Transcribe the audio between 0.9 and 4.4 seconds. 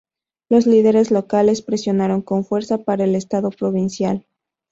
locales presionaron con fuerza para el estado provincial.